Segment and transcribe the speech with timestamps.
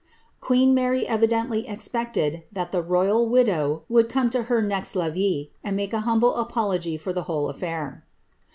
[0.39, 5.75] Queen Mary evidently expected that tlie royal widow would come to her next leree, and
[5.75, 8.03] make a humble apology for the whole affair.